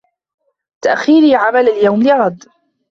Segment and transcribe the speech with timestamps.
[0.81, 2.43] تَأْخِيرِي عَمَلَ الْيَوْمِ لِغَدٍ